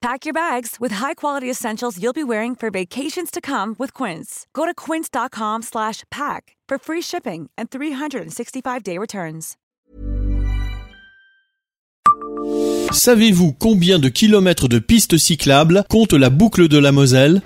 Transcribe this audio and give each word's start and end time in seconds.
Pack 0.00 0.24
your 0.24 0.32
bags 0.32 0.76
with 0.80 0.92
high-quality 0.92 1.50
essentials 1.50 1.98
you'll 1.98 2.14
be 2.14 2.24
wearing 2.24 2.56
for 2.56 2.70
vacations 2.70 3.30
to 3.30 3.40
come 3.42 3.74
with 3.78 3.92
Quince. 3.92 4.46
Go 4.54 4.64
to 4.64 4.72
quince.com/pack 4.74 6.56
for 6.68 6.78
free 6.78 7.02
shipping 7.02 7.50
and 7.58 7.68
365-day 7.68 8.96
returns. 8.96 9.56
Savez-vous 12.92 13.52
combien 13.52 13.98
de 13.98 14.08
kilomètres 14.08 14.68
de 14.68 14.78
pistes 14.78 15.18
cyclables 15.18 15.84
compte 15.88 16.14
la 16.14 16.30
boucle 16.30 16.68
de 16.68 16.78
la 16.78 16.92
Moselle? 16.92 17.42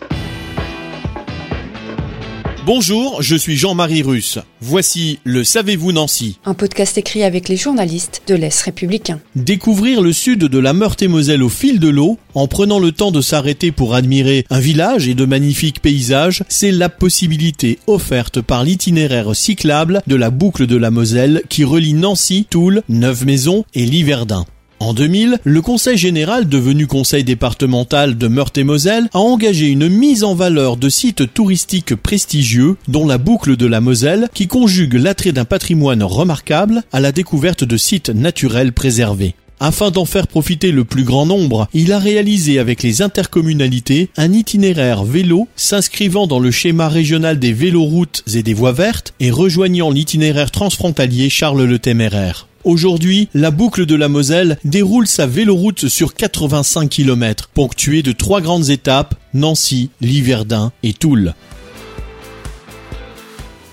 Bonjour, 2.67 3.21
je 3.21 3.37
suis 3.37 3.57
Jean-Marie 3.57 4.01
Russe. 4.01 4.39
Voici 4.63 5.19
le 5.25 5.45
Savez-vous 5.45 5.93
Nancy 5.93 6.39
Un 6.47 6.55
podcast 6.55 6.97
écrit 6.97 7.23
avec 7.23 7.51
les 7.51 7.59
journalistes 7.59 8.23
de 8.27 8.35
l'Est 8.35 8.59
républicain. 8.63 9.21
Découvrir 9.37 10.01
le 10.01 10.15
sud 10.15 10.39
de 10.39 10.59
la 10.59 10.73
Meurthe-et-Moselle 10.73 11.43
au 11.43 11.51
fil 11.51 11.79
de 11.79 11.91
l'eau, 11.91 12.19
en 12.33 12.49
prenant 12.49 12.79
le 12.79 12.91
temps 12.91 13.11
de 13.11 13.21
s'arrêter 13.21 13.71
pour 13.71 13.95
admirer 13.95 14.47
un 14.49 14.61
village 14.61 15.09
et 15.09 15.15
de 15.15 15.27
magnifiques 15.27 15.83
paysages, 15.83 16.43
c'est 16.49 16.73
la 16.73 16.89
possibilité 16.89 17.79
offerte 17.87 18.41
par 18.41 18.65
l'itinéraire 18.65 19.37
cyclable 19.37 20.01
de 20.07 20.17
la 20.17 20.31
boucle 20.31 20.67
de 20.67 20.77
la 20.79 20.91
Moselle 20.91 21.43
qui 21.51 21.65
relie 21.65 21.93
Nancy, 21.93 22.47
Toul, 22.49 22.81
Neuve-Maisons 22.89 23.67
et 23.75 23.85
Liverdun. 23.85 24.47
En 24.81 24.93
2000, 24.93 25.39
le 25.45 25.63
Conseil 25.63 25.97
général, 25.97 26.49
devenu 26.49 26.87
Conseil 26.87 27.25
départemental 27.25 28.19
de 28.19 28.29
Meurthe-et-Moselle, 28.29 29.09
a 29.15 29.19
engagé 29.19 29.69
une 29.69 29.89
mise 29.89 30.25
en 30.25 30.35
valeur 30.35 30.77
de 30.77 30.89
sites 30.89 31.33
touristiques 31.33 31.95
prestigieux, 31.95 32.77
dont 32.89 33.07
la 33.07 33.19
boucle 33.19 33.57
de 33.57 33.67
la 33.67 33.81
Moselle, 33.81 34.29
qui 34.35 34.47
conjugue 34.47 34.95
l'attrait 34.95 35.33
d'un 35.33 35.45
patrimoine 35.45 36.03
remarquable 36.03 36.83
à 36.93 37.01
la 37.01 37.13
découverte 37.13 37.65
de 37.65 37.77
sites 37.77 38.11
naturels 38.11 38.73
préservés. 38.73 39.35
Afin 39.61 39.91
d'en 39.91 40.05
faire 40.05 40.27
profiter 40.27 40.73
le 40.73 40.85
plus 40.85 41.05
grand 41.05 41.27
nombre, 41.27 41.69
il 41.73 41.93
a 41.93 41.99
réalisé 41.99 42.59
avec 42.59 42.83
les 42.83 43.03
intercommunalités 43.03 44.11
un 44.17 44.33
itinéraire 44.33 45.05
vélo 45.05 45.49
s'inscrivant 45.57 46.27
dans 46.27 46.41
le 46.41 46.51
schéma 46.51 46.89
régional 46.89 47.39
des 47.39 47.53
véloroutes 47.53 48.25
et 48.35 48.43
des 48.43 48.55
voies 48.55 48.73
vertes 48.73 49.15
et 49.21 49.31
rejoignant 49.31 49.91
l'itinéraire 49.91 50.51
transfrontalier 50.51 51.31
Charles 51.31 51.65
le 51.65 51.79
Téméraire. 51.79 52.49
Aujourd'hui, 52.65 53.29
la 53.35 53.51
boucle 53.51 53.85
de 53.85 53.95
la 53.95 54.09
Moselle 54.09 54.59
déroule 54.65 55.07
sa 55.07 55.27
véloroute 55.27 55.87
sur 55.89 56.15
85 56.15 56.89
km, 56.89 57.51
ponctuée 57.53 58.03
de 58.03 58.13
trois 58.13 58.41
grandes 58.41 58.71
étapes, 58.71 59.15
Nancy, 59.35 59.91
Liverdun 60.01 60.73
et 60.83 60.95
Toul. 60.95 61.35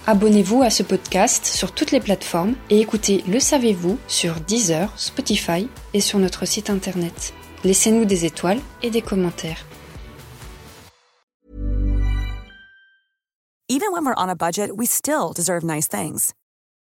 Abonnez-vous 0.08 0.62
à 0.62 0.70
ce 0.70 0.84
podcast 0.84 1.46
sur 1.46 1.72
toutes 1.72 1.92
les 1.92 2.02
plateformes 2.02 2.56
et 2.70 2.82
écoutez 2.82 3.24
Le 3.30 3.40
Savez-vous 3.40 3.98
sur 4.10 4.42
Deezer, 4.42 4.92
Spotify 4.98 5.68
et 5.94 6.02
sur 6.02 6.20
notre 6.20 6.46
site 6.46 6.70
internet. 6.70 7.34
Laissez-nous 7.64 8.04
des 8.04 8.26
étoiles 8.26 8.60
et 8.84 8.90
des 8.90 9.02
commentaires. 9.02 9.66
Even 13.70 13.94
when 13.94 14.04
we're 14.04 14.16
on 14.18 14.28
a 14.28 14.36
budget, 14.36 14.70
we 14.76 14.86
still 14.86 15.32
deserve 15.34 15.64
nice 15.64 15.88
things. 15.88 16.34